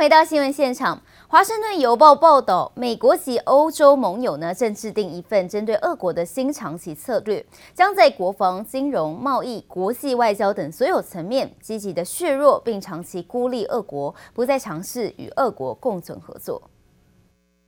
[0.00, 7.44] 回到新闻现场，华盛顿邮报报道，美国及欧洲盟友呢正制定一份针对俄国的新长期策略，
[7.74, 16.62] 将在国防、金融、贸易、国际外交等所有层面积极的削弱并长期孤立俄国，不再尝试与俄国共存合作。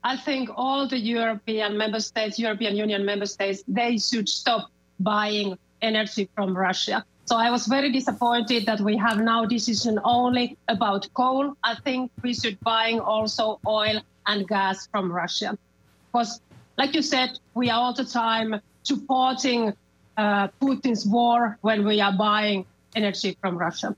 [0.00, 5.58] I think all the European member states, European Union member states, they should stop buying
[5.82, 7.04] energy from Russia.
[7.24, 11.54] So I was very disappointed that we have now decision only about coal.
[11.62, 15.56] I think we should buying also oil and gas from Russia.
[16.12, 16.40] Because
[16.76, 19.72] like you said, we are all the time supporting
[20.16, 23.96] uh, Putin's war when we are buying energy from Russia.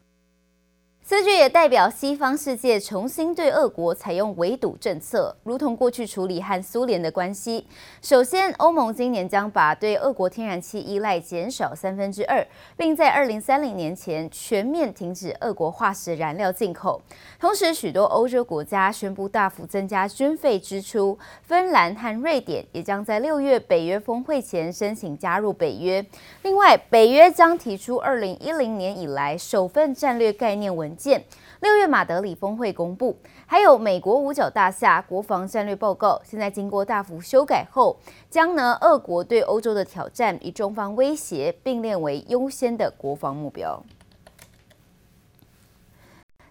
[1.06, 7.66] 此举也代表西方世界重新对俄国采用围堵政策，如同过去处理和苏联的关系。
[8.00, 12.42] 首先，欧盟今年将把对俄国天然气依赖减少三分之二，
[12.74, 17.02] 并在二零三零年前全面停止俄国化石燃料进口。
[17.38, 26.02] 同时，许多欧洲国家宣布大幅增加军费支出，芬兰和瑞典也将在六月北约峰会前申请加入北约。
[26.40, 31.24] 另外，北约将提出二零一零年以来首份战略概念文见。
[31.60, 37.98] 六月马德里峰会公布，还有美国五角大厦国防战略报告，现在经过大幅修改后，
[38.30, 43.82] 将呢俄国对欧洲的挑战与中方威胁并列为优先的国防目标。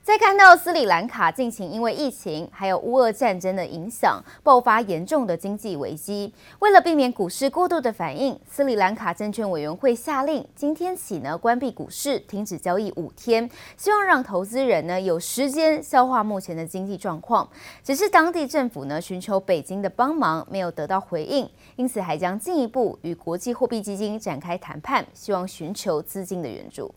[0.04, 6.34] 再看到斯里兰卡近期因为疫情还有乌俄战争的影响，爆发严重的经济危机。
[6.60, 17.50] 为了避免股市过度的反应，斯里兰卡证券委员会下令今天起呢关闭股市，停止交易五天，希望让投资人呢有时间消化目前的经济状况。
[17.82, 26.94] 只是当地政府呢寻求北京的帮忙，没有得到回应，因此还将进一步与国际货币基金展开谈判，希望寻求资金的援助。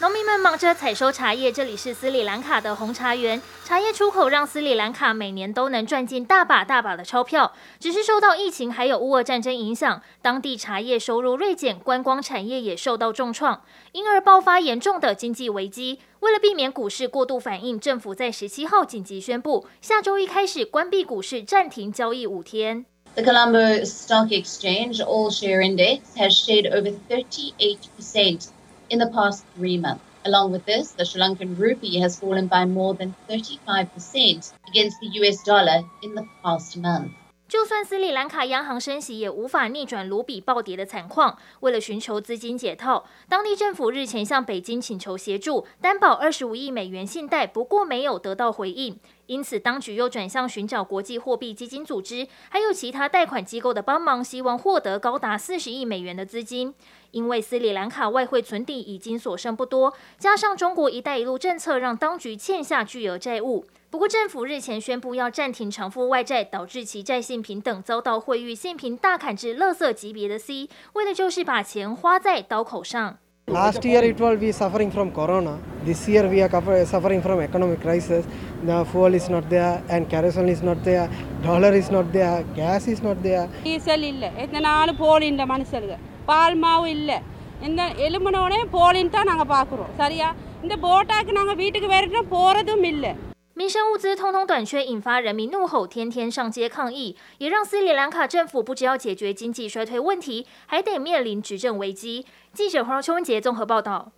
[0.00, 3.42] 农民们忙着采收茶叶，这里是斯里兰卡的红茶园。
[3.64, 7.52] 茶叶出口让斯里兰卡每年都能赚进大把大把的钞票。
[7.80, 13.60] 只是受到疫情还有乌俄战争影响，当地茶叶收入锐减，观光产业也受到重创，
[13.90, 15.98] 因而爆发严重的经济危机。
[16.20, 22.86] 为了避免股市过度反应，政府在十七号紧急宣布，下周一开始关闭股市，暂停交易五天。
[23.16, 28.50] The Colombo Stock Exchange All Share Index has shed over 38%.
[28.90, 32.64] In the past three months, along with this, the Sri Lankan rupee has fallen by
[32.64, 37.12] more than 35% against the US dollar in the past month.
[37.48, 41.38] 就算斯里兰卡央行升息，也无法逆转卢比暴跌的惨况。
[41.60, 49.00] 为了寻求资金解套，当地政府日前向北京请求协助，担保二十五亿美元信贷，不过没有得到回应。
[49.24, 56.74] 因此，当局又转向寻找国际货币基金组织，还有其他贷款机构的帮忙，希望获得高达四十亿美元的资金。
[57.12, 63.64] 因为斯里兰卡外汇存底已经所剩不多，加上中国“一带一路”政策，让当局欠下巨额债务。
[63.89, 73.17] 不过，政府日前宣布要暂停偿付外债，导致其债信评等遭到惠誉信评大砍至垃圾级别的 C，为的就是把钱花在刀口上。
[73.47, 75.57] Last year it will be suffering from corona.
[75.85, 78.23] This year we are suffering from economic crisis.
[78.65, 81.09] The fuel is not there and kerosene is not there.
[81.43, 82.37] Dollar is not there.
[82.55, 83.45] Gas is not there.
[83.65, 85.97] Diesel இல்லை எத்தனை நாள் போலின்ற மனுஷருங்க
[86.31, 87.19] பால் மாவு இல்லை
[87.67, 90.29] இந்த எலும்பினோடனே போலின்னு தான் நாங்கள் பார்க்குறோம் சரியா
[90.63, 93.13] இந்த போட்டாக்கு நாங்கள் வீட்டுக்கு வேறு போகிறதும் இல்லை
[93.58, 102.24] 民生物资通通短缺，引发人民怒吼，天天上街抗议，也让斯里兰卡政府不只要解决经济衰退问题，还得面临执政危机。
[102.52, 104.12] 记者黄秋杰综合报道。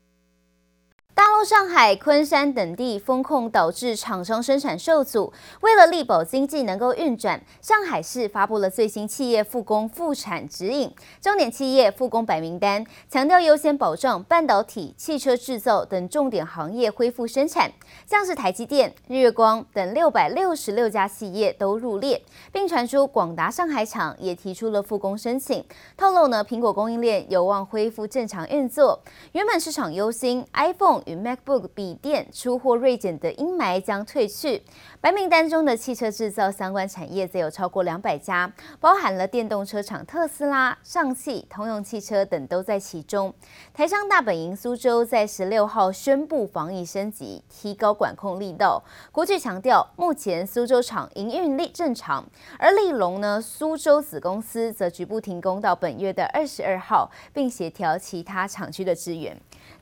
[1.20, 17.70] 大陆上海、昆山等地封控导致厂商生产受阻，为了力保经济能够运转，上海市发布了最新企业复工复产指引，重点企业复工白名单，强调优先保障半导体、汽车制造等重点行业恢复生产，
[18.06, 25.62] 像是台积电、日月光等六百六十六家企业都入列，并传出广达上海厂也提出了复工申请，
[25.98, 28.98] 透露呢，苹果供应链有望恢复正常运作，
[29.32, 31.02] 原本市场忧心 iPhone。
[31.10, 34.62] 与 MacBook 笔电出货锐减的阴霾将退去，
[35.00, 43.34] 白名单中的汽车制造相关产业则有超过两百家，包含了电动车厂特斯拉、上汽、通用汽车等都在其中。
[43.74, 48.82] 台商大本营苏州在十六号宣布防疫升级，提高管控力道。
[49.10, 52.24] 国巨强调，目前苏州厂营运力正常，
[52.58, 59.36] 而立隆呢，苏州子公司则局部停工到本月的二十二号，并协调其他厂区的支援。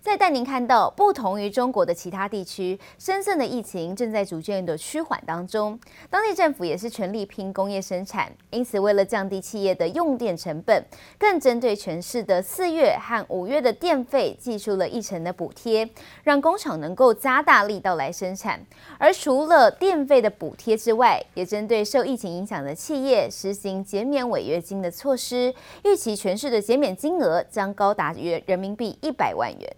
[0.09, 5.79] 再带您看到，不同于中国的其他地区，深圳的疫情正在逐渐的趋缓当中。
[6.09, 10.83] 当地政府也是全力拼工业生产，因此为了降低企业的用电成本，
[11.19, 15.87] 更针对全市的四月和五月的电费，寄出了一成的补贴，
[16.23, 18.59] 让工厂能够加大力道来生产。
[18.97, 25.55] 而除了电费的补贴之外，也针对受疫情影响的企业实行减免违约金的措施，
[25.85, 29.77] 预期全市的减免金额将高达约人民币一百万元。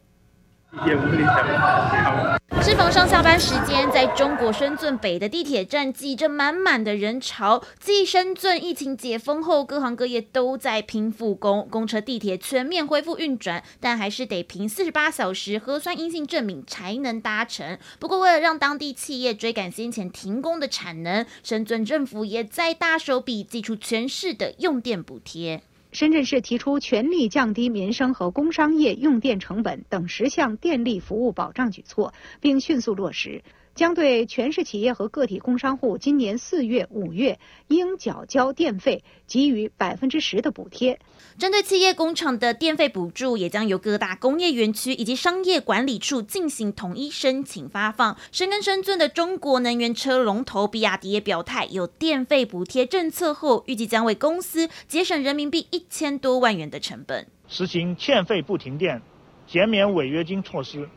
[2.62, 7.60] 适逢上下班时间，在中国深圳北的地铁站挤着满满的人潮。
[7.80, 17.76] 继深圳疫情解封后，各行各业都在拼复工，公车、地铁全面恢复运转，但还是得凭四十八小时核酸阴性证明才能搭乘。
[17.98, 25.62] 不过，为了让当地企业追赶先前停工的产能，深圳政府也在大手笔祭出全市的用电补贴。
[25.92, 33.42] 深圳市提出全力降低民生和工商业用电成本等十项电力服务保障举措，并迅速落实。
[33.74, 37.38] 将对全市企业和个体工商户今年四月、五月
[37.68, 40.98] 应缴交电费给予百分之十的补贴。
[41.38, 48.18] 针对企业工厂的电费补助，也将由各大工业园区以及商业管理处进行统一申请发放。
[48.32, 57.26] 深耕深圳的中国能源车龙头比亚迪也表态，有电费补贴政策后，预计将为公司节省人民币一千多万元的成本。
[57.48, 59.00] 实行欠费不停电、
[59.46, 60.88] 减免违约金措施。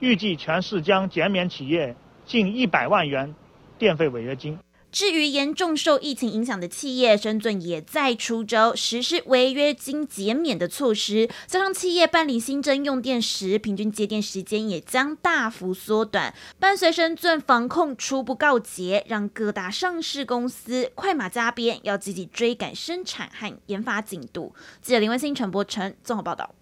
[0.00, 1.96] 预计全市将减免企业
[2.26, 3.34] 近一百万元
[3.78, 4.58] 电费违约金。
[4.92, 11.28] 至于严重受疫情影响的企业，深圳也在出招，实施违约金减免的措施。
[11.46, 16.32] 加上企业办理新增用电时，平均接电时间也将大幅缩短。
[16.58, 24.54] 伴随深圳防控初步告捷，让各大上市公司快马加鞭，要积极追赶生产和研发进度。
[24.80, 26.54] 记者林文新、陈柏成综合报道。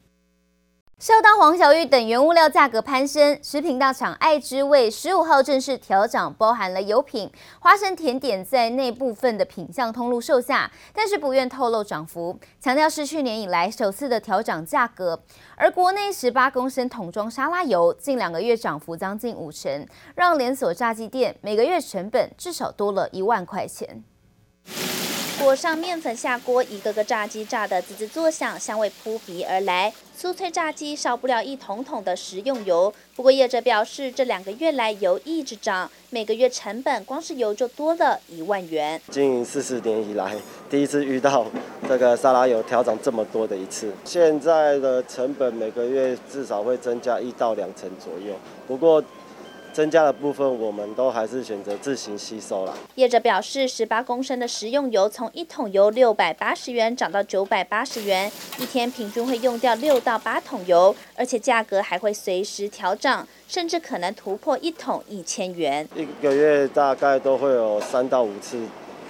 [1.01, 15.21] 受到黄小玉等原物料价格攀升，食品大厂爱之味十五号正式调涨包含了油品、花生甜点在内部分的品项通路售价，但是不愿透露涨幅，强调是去年以来首次的调涨价格。
[15.57, 24.05] 而国内十八公升桶装沙拉油近两个月涨幅将近五成，让连锁炸鸡店每个月成本至少多了一万块钱。
[25.41, 29.93] 裹上面粉下锅，一个个炸鸡炸得滋滋作响，香味扑鼻而来。
[30.17, 32.93] 酥脆炸鸡少不了一桶桶的食用油。
[33.17, 39.01] 不过业者表示，这两个月来油一直涨，每个月成本光是油就多了一万元。
[39.11, 40.37] 经营四十年以来，
[40.71, 41.45] 第一次遇到
[41.89, 43.93] 这个沙拉油调涨这么多的一次。
[44.05, 48.35] 现在的成本每个月至少会增加一到两成左右。
[48.69, 49.03] 不过。
[49.75, 52.73] 增加的部分，我们都还是选择自行吸收了。
[52.95, 65.89] 业者表示，十八公升的食用油从一桶油六百八十元涨到九百八十元，一天平均会用掉六到八桶油，而且价格还会随时调涨，甚至可能突破一桶一千元。
[65.97, 68.61] 一个月大概都会有三到五次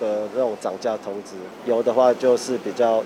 [0.00, 1.34] 的这种涨价通知，
[1.66, 3.05] 油的话就是比较。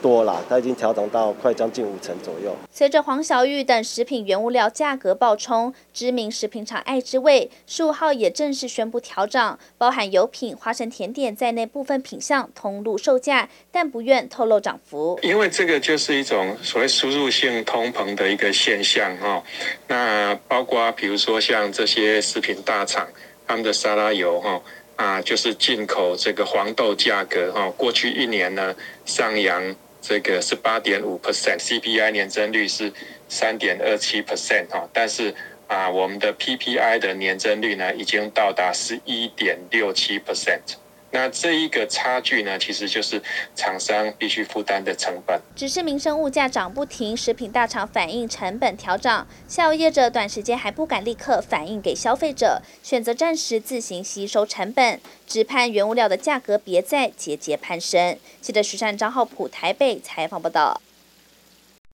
[0.00, 2.54] 多了，它已经调整到快将近五成左右。
[2.70, 15.18] 随着黄小玉等食品原物料价格暴冲，知名食品厂爱之味十五号也正式宣布调涨，包含油品、花生甜点在内部分品项通路售价，但不愿透露涨幅。
[15.22, 19.42] 因为这个就是一种所谓输入性通膨的一个现象哈。
[19.88, 23.06] 那包括比如说像这些食品大厂，
[23.46, 24.60] 他们的沙拉油哈
[24.96, 28.74] 啊，就是进口这个黄豆价格哈，过去一年呢
[29.04, 29.74] 上扬。
[30.00, 32.92] 这个是八点五 percent，CPI 年增率是
[33.28, 35.34] 三点二七 percent 哈，但是
[35.66, 40.76] 啊，我们的 PPI 的年增率呢，已经到达十一点六七 percent。
[41.10, 43.22] 那这一个差距呢，其实就是
[43.56, 45.40] 厂商必须负担的成本。
[45.56, 58.18] 只是民生物价涨不停，食品大厂反映成本调涨，下游业者短时间还不敢立刻反映给消费者，选择暂时自行吸收成本，只盼原物料的价格别再节节攀升。
[58.42, 60.80] 记者徐善张浩普台北采访报道。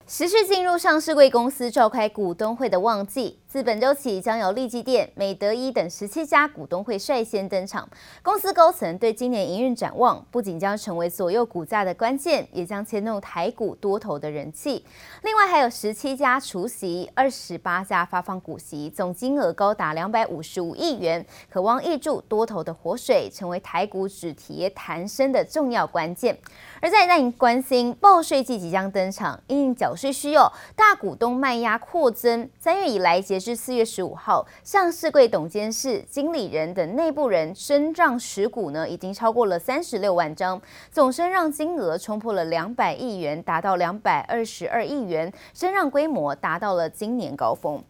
[0.06, 3.38] 持续进入上市柜公司召开股东会的旺季。
[3.54, 7.88] 自本周起，将由力积电、美德一等十七家股东会率先登场。
[8.20, 14.84] 公司高层对今年营运展望，不仅将成为左右股价的关键，也将牵动台股多头的人气。
[15.22, 26.36] 另外，还有十七家除息，二十八家发放股息，总金额高达两百五十五亿元，可望挹注多头的活水，成为台股止跌弹升的重要关键。
[26.80, 40.58] 而在让您关心报税季即将登场，因缴税需要，大股东卖压扩增，三月以来结至四月十五号，上市柜董监事、经理人等内部人身障持股呢，已经超过了三十六万张，
[40.90, 47.84] 总身让金额冲破了两百亿元，达到两百二十二亿元，身让规模达到了今年高峰。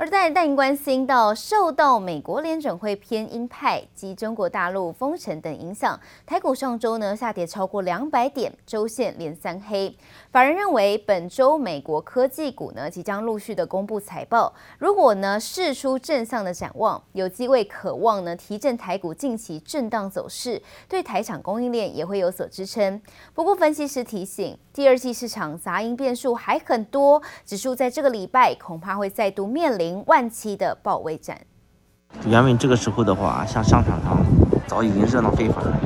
[0.00, 9.92] 而在带您关心到，受到美国联准会偏鹰派及中国大陆封城等影响，台股上周呢下跌超过两百点，周线连三黑。
[10.30, 23.02] 法人认为，本周美国科技股呢即将陆续的公布财报，如果呢试出正向的展望，有机会渴望呢提振台股近期震荡走势，对台厂供应链也会有所支撑。
[23.34, 29.87] 不过，分析师提醒，第二季市场杂音变数还很多，指数在这个礼拜恐怕会再度面临。
[30.06, 31.38] 万七的保卫战。
[32.26, 34.18] 原本这个时候的话，像商场上
[34.66, 35.78] 早已经热闹非凡了，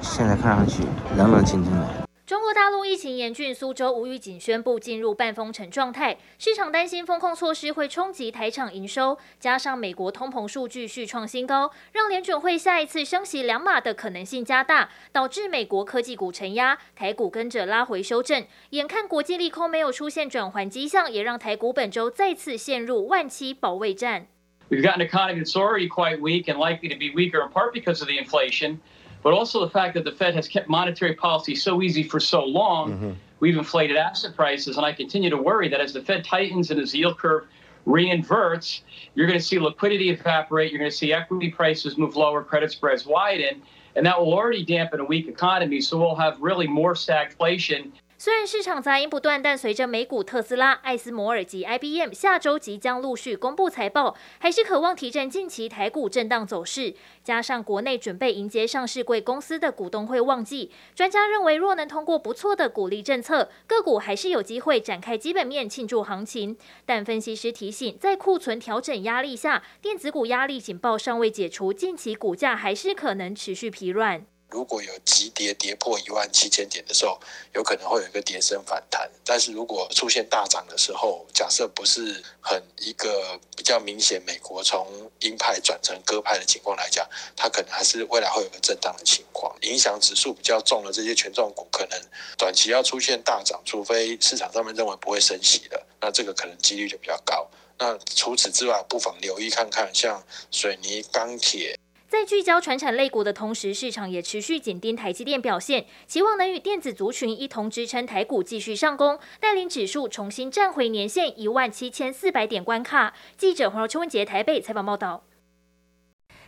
[0.00, 0.82] 现在看上去
[1.16, 2.05] 冷冷清清的。
[2.26, 18.44] 中国大陆疫情严峻，苏州无预警宣布进入半封城状态，市场担心封控措施会冲击台厂营收，加上美国通膨数据续创新高，让联准会下一次升息两码的可能性加大，导致美国科技股承压，台股跟着拉回修正。
[18.70, 24.26] 眼看国际利空没有出现转缓迹象，也让台股本周再次陷入万七保卫战。
[24.68, 28.00] We've got an economy that's already quite weak and likely to be weaker in part because
[28.00, 28.78] of the inflation.
[29.26, 32.44] But also the fact that the Fed has kept monetary policy so easy for so
[32.44, 33.10] long, mm-hmm.
[33.40, 34.76] we've inflated asset prices.
[34.76, 37.48] And I continue to worry that as the Fed tightens and as the yield curve
[37.88, 38.82] reinverts,
[39.16, 40.70] you're going to see liquidity evaporate.
[40.70, 43.62] You're going to see equity prices move lower, credit spreads widen.
[43.96, 45.80] And that will already dampen a weak economy.
[45.80, 47.90] So we'll have really more stagflation.
[48.18, 56.94] 虽然市场杂音不断，但随着美股特斯拉、艾斯摩尔及 IBM 下周即将陆续公布财报，还是渴望提振近期台股震荡走势。
[57.22, 66.56] 加上国内准备迎接上市柜公司的股东会旺季，专家认为若能通过不错的股利政策，个股还是有机会展开基本面庆祝行情。
[66.86, 74.24] 但分析师提醒，在库存调整压力下，电子股压力警报尚未解除，近期股价还是可能持续疲软。
[74.56, 77.20] 如果有急跌跌破一万七千点的时候，
[77.52, 79.06] 有可能会有一个跌升反弹。
[79.22, 89.54] 但是如果出现大涨的时候，假设不是很一个比较明显，美国从鹰派转成鸽派的情况来讲，它可能还是未来会有个震荡的情况。
[89.60, 92.00] 影响指数比较重的这些权重股，可能
[92.38, 97.46] 短期要出现大涨，除非市场上面认为不会升息的，那这个可能几率就比较高。
[97.78, 101.78] 那除此之外，不妨留意看看，像水泥、钢铁。
[102.08, 113.12] 在聚焦传产类股的同时，市场也持续紧盯台积电表现，期望能与电子族群一同支撑台股继续上攻，带领指数重新站回年线一万七千四百点关卡。
[113.36, 115.25] 记者黄秋、文杰台北采访报道。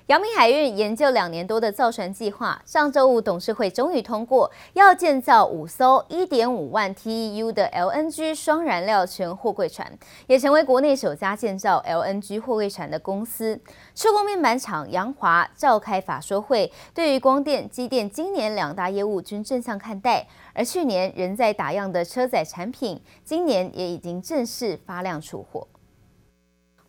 [0.09, 9.87] 阳明海运研究两年多的造船计划，上周五董事会终于通过，要建造五艘一点五万 TEU 的 LNG 双燃料全货柜船，
[10.27, 13.61] 也成为国内首家建造 LNG 货柜船的公司。
[13.95, 25.69] 触控面板厂扬华召开法说会，对于光电、机电今年两大业务均正向看待，而去年仍在打样的车载产品，今年也已经正式发量出货。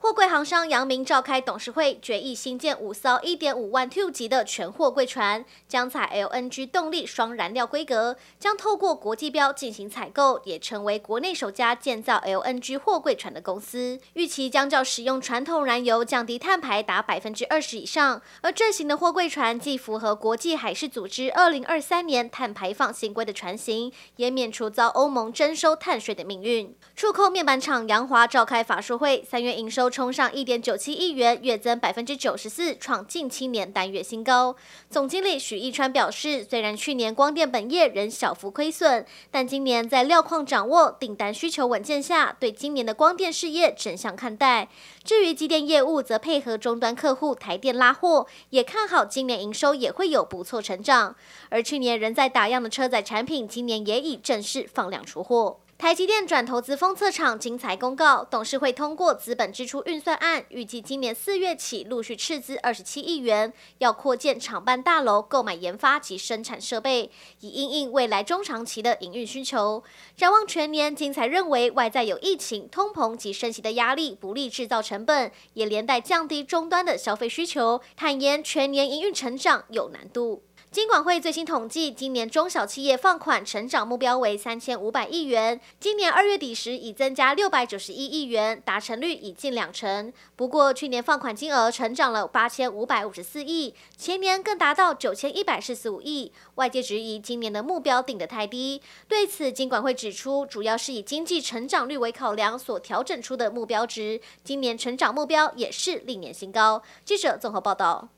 [0.02, 14.00] 货柜航商杨明召开董事会，决议新建五艘1.5万 TEU 级的全货柜船，将采 LNG 动力双燃料规格，将透过国际标进行采购，也成为国内首家建造 LNG 货柜船的公司。
[14.14, 18.22] 预期将较使用传统燃油降低碳排达百分之二十以上。
[18.42, 26.74] 而这型的货柜船既符合国际海事组织2023年碳排放新规的船型，也免除遭欧盟征收碳税的命运。
[26.96, 29.89] 触控面板厂扬华召开法说会，三月营收。
[29.90, 34.56] 冲上一点九七亿元，月增百分之九十四，创近七年单月新高。
[34.90, 44.70] 总经理许义川表示，虽然去年光电本业仍小幅亏损，但今年在料矿掌握、订单需求稳健下，对今年的光电事业正向看待。
[45.04, 51.16] 至于机电业务，则配合终端客户台电拉货，也看好今年营收也会有不错成长。
[51.50, 55.60] 而去年仍在打样的车载产品，今年也已正式放量出货。
[55.80, 67.10] 台积电转投资封测厂，精彩公告，董事会通过资本支出运算案，预计今年四月起陆续斥资二十七亿元，要扩建厂办大楼，购买研发及生产设备，
[67.40, 69.82] 以应应未来中长期的营运需求。
[70.18, 80.44] 展望全年，精彩认为外在有疫情、通膨及升息的压力，不利制造成本，也连带降低终端的消费需求，坦言全年营运成长有难度。
[80.72, 90.14] 金管会最新统计，今年中小企业放款成长目标为三千五百亿元，今年二月底时已增加六百九十一亿元，达成率已近两成。
[90.36, 96.32] 不过，去年放款金额成长了八千五百五十四亿，前年更达到九千一百四十五亿。
[96.56, 104.22] 外界质疑今年的目标定得太低，对此金管会指出，主要是以经济成长率为考量所调整出的目标值。
[104.44, 106.84] 今年成长目标也是历年新高。
[107.04, 108.10] 记者综合报道。